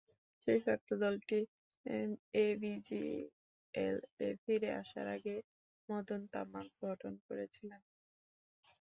শেষোক্ত 0.47 0.89
দলটি 1.01 1.39
এবিজিএল-এ 2.43 3.89
ফিরে 4.43 4.69
আসার 4.81 5.07
আগে 5.15 5.35
মদন 5.89 6.21
তামাং 6.33 6.65
গঠন 6.81 7.13
করেছিলেন। 7.27 7.81